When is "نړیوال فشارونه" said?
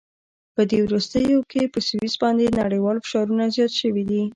2.61-3.43